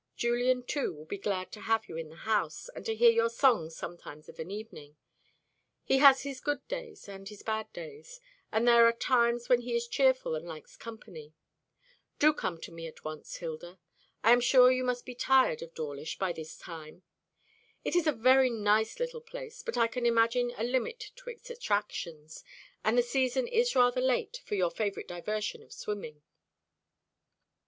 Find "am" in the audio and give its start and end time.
14.33-14.41